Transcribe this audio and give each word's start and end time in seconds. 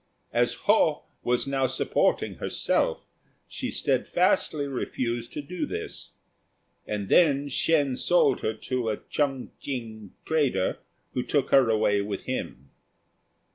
As 0.33 0.55
Ho 0.65 1.03
was 1.21 1.45
now 1.45 1.67
supporting 1.67 2.33
herself, 2.37 3.05
she 3.47 3.69
steadfastly 3.69 4.65
refused 4.65 5.31
to 5.33 5.43
do 5.43 5.67
this; 5.67 6.09
and 6.87 7.07
then 7.07 7.49
Shên 7.49 7.95
sold 7.99 8.39
her 8.39 8.53
to 8.55 8.89
a 8.89 8.97
Chung 9.11 9.51
ch'ing 9.61 10.09
trader, 10.25 10.79
who 11.13 11.21
took 11.21 11.51
her 11.51 11.69
away 11.69 12.01
with 12.01 12.23
him. 12.23 12.71